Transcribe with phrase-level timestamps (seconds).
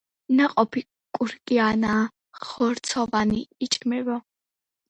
[0.37, 0.81] ნაყოფი
[1.17, 2.01] კურკიანაა,
[2.47, 4.21] ხორცოვანი, იჭმება.